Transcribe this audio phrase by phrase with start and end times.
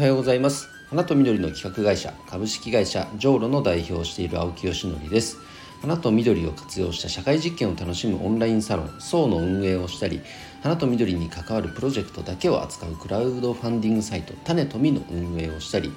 [0.00, 0.70] はようございます。
[0.88, 5.36] 花と緑の企画会社株式会社ジョーロの代表をしている青木よしのりです。
[5.82, 10.22] 花と緑を活用した社会実験を楽しむオンラインサロンソーの運営をしたり
[10.62, 15.92] 花と緑に関わるプロジェクトだけを扱うクラウドファンディングサイト種とみの運営をしたり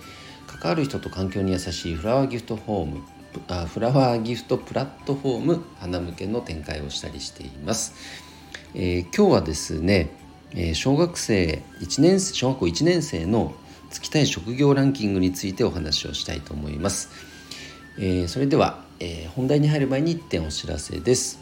[0.47, 3.01] 関わる人と環境に優しいフラワーギフトホーム
[3.47, 7.93] あフラワーギフトプラットフォーム花向けの展開をしたりしています、
[8.75, 10.11] えー、今日はですね
[10.55, 13.53] え小学生1年生小学校1年生の
[13.93, 17.11] つきたい職業ランキングについてお話をしたいと思います、
[17.99, 21.39] えー、それでは、えー、本題に入る前に1点お知らせです。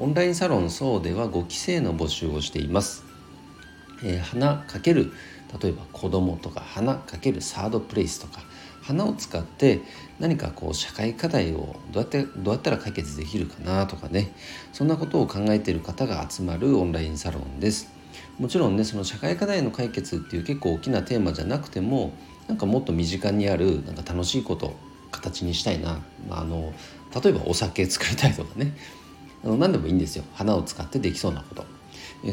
[0.00, 3.04] オンラインサロンそうでは5期生の募集をしています、
[4.04, 5.12] えー、花かける
[5.62, 8.42] 例えば子供とか花かけるサードプレイスとか
[8.82, 9.80] 花を使って
[10.18, 14.32] 何かこう社会課題をどうやってどうやったら解決できるかなとかね。
[14.72, 17.99] そんなことを考えている方が集まるオンラインサロンです。
[18.38, 22.12] もちろんねその社会課題の解決っていう結構大きなテーマじゃなくても
[22.48, 24.74] なんかもっと身近にあるなんか楽しいこと
[25.10, 26.72] 形にしたいな、まあ、あの
[27.22, 28.76] 例えばお酒作りたいとかね。
[29.42, 30.24] あの何でもいいんですよ。
[30.34, 31.64] 花を使ってできそうなこと。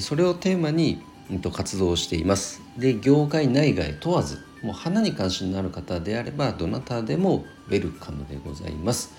[0.01, 2.61] それをテーマに、うん、と活動しています。
[2.77, 9.13] で業界内外問わずもう花に関心のある方であればどなたでもウェルカムでございます。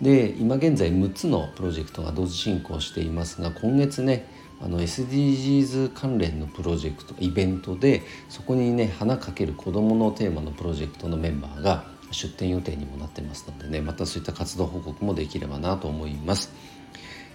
[0.00, 4.26] で今現在6つのプロジェクトが同時進行していますが今月ね
[4.60, 16.52] あの SDGs 関連のプロジェクトイベントでそこにね花かける子どものテーマのプロジェクトのメンバーが出展予定にもなってますのでねまたそういった活動報告もできればなと思います。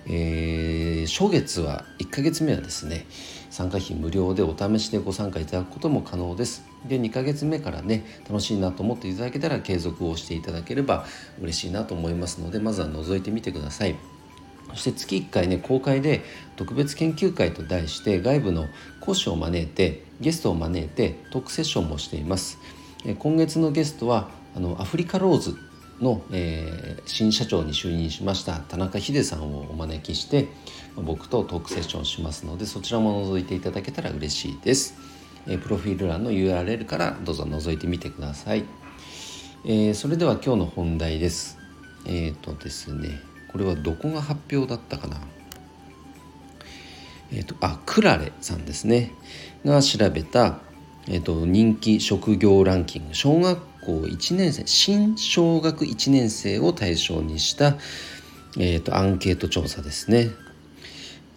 [0.07, 3.05] えー、初月は1ヶ月目はですね
[3.51, 11.05] 参加費無料でお試しでご参加いただくことも可能ですで2ヶ月目からね楽しいなと思っていただけたら継続をしていただければ
[11.39, 13.95] 嬉しいなと思いますのでまずは覗いてみてください
[14.71, 16.23] そして月1回ね公開で
[16.55, 18.67] 特別研究会と題して外部の
[18.99, 22.59] 講師を招いてゲストを招いてトークセッションもしています。
[23.17, 25.57] 今月のゲストはあのアフリカローズ
[26.01, 30.47] の、えー、新社長に就任しました田中秀さんをお招きして
[30.95, 34.95] 僕とトークセッションしますのでそちらも覗いていただけたら嬉しいです、
[35.47, 38.65] えー、プロフィール欄の URL からどうぞ覗いてみてください、
[39.65, 41.57] えー、それでは今日の本題です。
[42.05, 43.19] えっ、とですね
[43.51, 45.21] これはどこが発表だったかな？
[47.31, 49.11] えっ、ー、とあクラレさんですね。
[49.65, 50.59] が調べた、
[51.07, 53.13] えーと、人気職業ランキング。
[53.15, 57.77] 小学校1年生新小学1年生を対象にした、
[58.57, 60.29] えーと、アンケート調査ですね。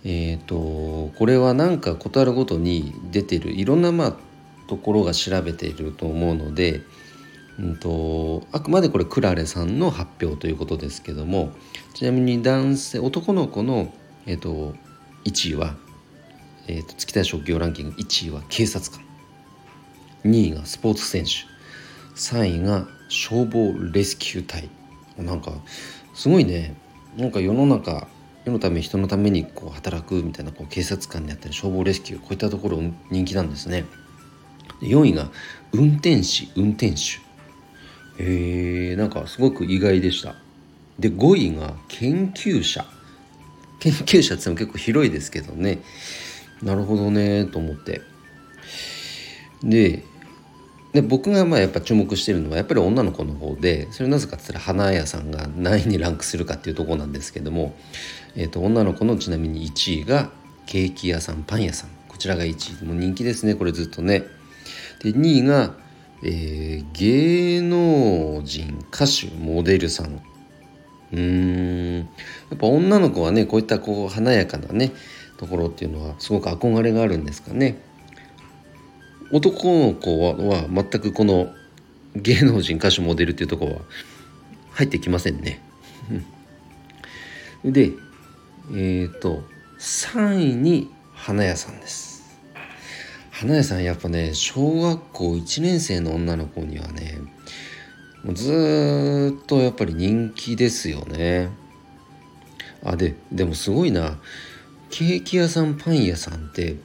[0.05, 4.17] えーと、これはなんか事あるごとに出てるいろんなまあ
[4.69, 6.83] ところが調べていると思うので
[7.59, 11.53] うんと、あくまでこれクラレさんの発表ということですけども
[11.95, 13.93] ちなみに男性男の子の、
[14.27, 14.75] えーと、
[15.25, 15.77] 1位は、
[16.67, 19.05] えーと、月田職業ランキング1位は警察官。
[20.25, 21.31] 2位がスポーツ選手。
[22.17, 24.69] 3位が消防レスキュー隊。
[25.19, 25.53] なんか
[26.15, 26.75] すごいね。
[27.17, 28.09] なんか世の中
[28.45, 33.85] 世のため人のためにこう働くみたいなこう警察官であったり消防レスキューこういったところ人気なんですね。
[34.81, 35.31] 4位が
[35.73, 37.24] 運転士運転手。
[38.19, 40.37] えー、なんかすごく意外でした。
[40.99, 42.87] で5位が研究者。
[43.81, 45.81] 研究者っても結構広いですけどね。
[46.63, 48.01] なるほどねと思って。
[49.63, 50.05] で
[50.93, 57.75] で僕がまあやっぱ注目してるのはやっぱり女の子の方でそれなぜかって言ったら花屋さんが何位にランクするかっていうとこなんですけども、
[58.37, 60.31] えー、と女の子のちなみに1位が
[60.67, 61.91] ケーキ屋さんパン屋さん。
[62.09, 62.87] こちらが1位。
[62.87, 64.23] もう人気ですねこれずっとね。
[65.03, 65.75] で2位が
[66.27, 70.23] えー、芸能人歌手モデルさん。
[71.13, 71.99] うーん。
[71.99, 72.05] や
[72.55, 74.93] っぱ女の子はねこういったこう華やかなね
[75.37, 77.79] ところっていうのはすごく憧れがあるんですかね。
[79.33, 81.53] 男の子は全くこの
[82.17, 83.73] 芸能人歌手モデルっていうとこは
[84.73, 85.61] 入ってきませんね。
[87.65, 87.91] で
[88.71, 89.45] えっ、ー、と
[89.79, 92.14] 3位に花屋さんです。
[93.35, 97.19] 花屋さんやっぱね小学校1年生の女の子にはね
[98.23, 101.51] もうずっとやっぱり人気ですよね。
[102.85, 104.19] あででもすごいな。
[104.89, 106.77] ケーキ屋さんパン屋さんって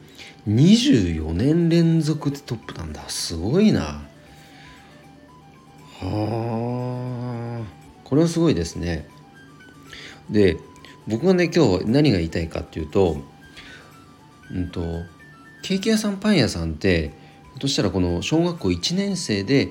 [0.48, 3.07] 24年連続でトップなんだ。
[3.10, 4.02] すごいな。
[6.02, 7.63] はあ
[8.04, 9.07] これはすごいですね。
[10.31, 10.57] で
[11.07, 13.18] 僕がね今日何が言いたいかっていうと
[14.52, 15.04] うんと
[15.61, 19.67] ケーキ屋さんパン屋さんってひょっとしたらこの小学校1年生で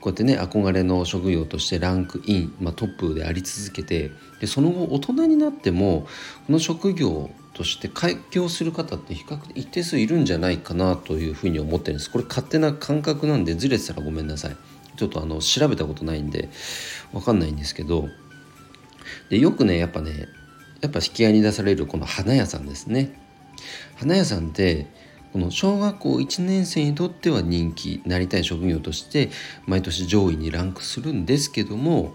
[0.00, 4.10] こうやってね憧れの職業としてランクイン、まあ、トップであり続けて
[4.40, 6.06] でその後大人になっても
[6.46, 12.10] この職業として開業する方って比較的一定数いるんじゃないかなというふうに思ってるんです。
[12.10, 14.56] これ勝手な感覚なんでずれてたらごめんなさい。
[14.96, 16.50] ちょっとあの調べたことないんで
[17.12, 18.08] 分かんないんですけど。
[19.30, 20.28] でよくねやっぱね
[20.80, 23.18] やっぱ引き合いに出されるこの花屋さんですね。
[23.96, 24.88] 花屋さんって
[25.34, 29.30] この小学校1年生にとっては人気なりたい職業として
[29.66, 32.14] 毎年上位にランクするんですけども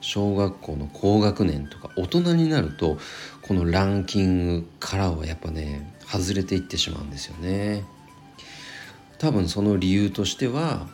[0.00, 2.98] 小学校の高学年とか大人になると
[3.42, 7.84] このランキングからはやっぱね外れていってしまうんですよね。
[9.18, 10.88] 多分その理由としては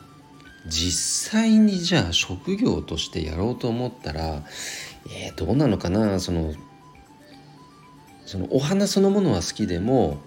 [0.67, 4.43] 実際にじゃあ職業としてやろうと思ったら
[5.09, 6.53] えー、どうなのかなその
[8.25, 10.19] そのお花そのものは好きでも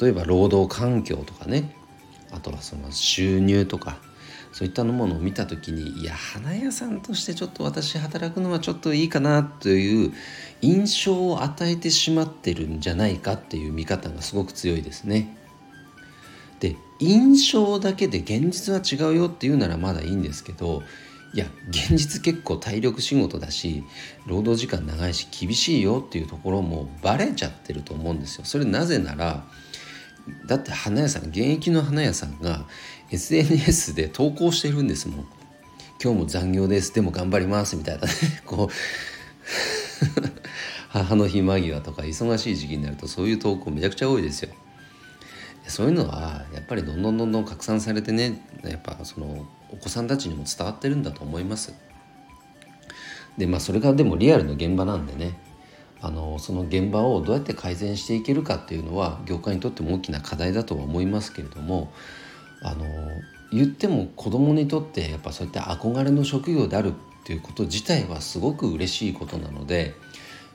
[0.00, 1.74] 例えば労働環境とかね
[2.32, 3.98] あとはその収入とか
[4.52, 10.12] そういったものを見た時にいや花屋さんとしてちょっと私働くのはちょっといいかなという
[10.62, 15.36] 印象を与えてしまってるんじゃないかっていう見方がすごく強いですね。
[16.60, 20.84] で印象だけで現実は違うよっていうならまだいいんですけど
[21.34, 23.82] いや現実結構体力仕事だし
[24.24, 28.44] 労働時間長いし厳しいよっていうところもバレちゃってると思うんですよ。
[28.44, 29.44] それなぜなら
[30.46, 32.66] だって花屋さん現役の花屋さんが
[33.10, 35.26] SNS で投稿してるんですもん。
[36.02, 36.94] 今日も残業です。
[36.94, 38.12] でも頑張りますみたいなね。
[38.44, 38.74] こう
[40.88, 44.50] 母の日間際とか忙しい時期になるとそういう投稿めちゃくちゃ多いですよ。
[45.66, 51.74] そういうのはやっぱりどんどんどんどん拡散されてねやっぱそのお子さんたちにも伝わってるんだと思います。
[53.38, 55.38] でまあそれがでもリアルの現場なんでね。
[56.04, 61.90] あのその現場をどうやって改善していけるかっていうのは業界にとっても大きな課題だとは思いますけれども
[62.60, 62.84] あの
[63.50, 66.92] 言っても子供にとってやっぱそういった憧れの職業であるっ
[67.24, 69.94] ていうこと自体はすごく嬉しいことなので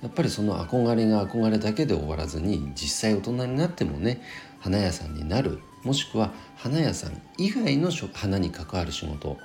[0.04, 4.22] やっぱりその憧れが憧れだけで終わらずに実際大人になってもね
[4.60, 9.38] 花屋さんになるもしくは花屋さん以外の花に関わる仕事。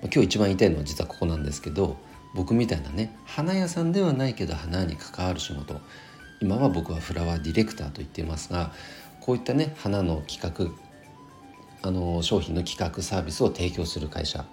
[0.00, 1.96] 今日一番言いたいのは実はここなんですけど
[2.34, 5.80] 僕みたいなね花屋さんではないけど花に関わる仕事。
[6.40, 8.72] 今は僕はフラワーディレクターと言っていますが
[9.20, 10.72] こういったね花の企画
[11.82, 14.44] あの商品の企画サービスを提供する会社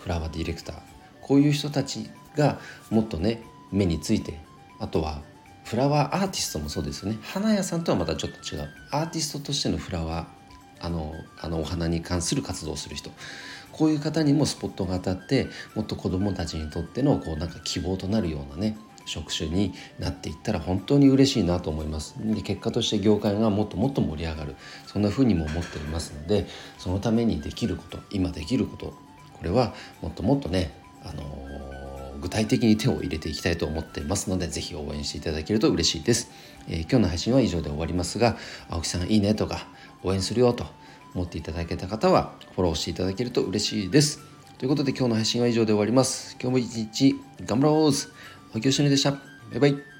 [0.00, 0.76] フラワーディレクター。
[1.20, 2.58] こういう人たちが
[2.90, 4.40] もっとね目について
[4.78, 5.22] あとは
[5.64, 7.18] フラワーアーティストもそうですよね。
[7.22, 8.68] 花屋さんとはまたちょっと違う。
[8.90, 13.10] アーティストとしてのフラワーあのあのお花に関する活動をする人。
[13.72, 18.76] こういう方にもスポットが当たってもっと子どもたちにとってのこうなんか希望となるようなね
[19.06, 22.14] 職種になっていったら本当に嬉しいなと思います。
[22.18, 24.54] で結果として業界がもっともっと盛り上がる。
[24.86, 26.46] そんな風にも思っておりますので
[26.78, 28.94] そのためにできること今できること
[29.40, 30.72] これはもっともっとね、
[31.02, 36.30] あのー、具体的に手を入れていきたいと思っていますので是非応援していただけると嬉しいです、
[36.68, 38.36] えー、今日の配信は以上で終わりますが
[38.68, 39.66] 青木さんいいねとか
[40.02, 40.66] 応援するよと
[41.14, 44.20] 思っていただけた方はフォローしていただけると嬉しいです。
[44.58, 46.36] ということで今日の配信は以上で終わります。
[46.40, 47.14] 今日も一日
[47.44, 47.92] 頑張ろう
[48.54, 49.12] 青木よしのりでした。
[49.12, 49.18] バ
[49.56, 49.99] イバイ。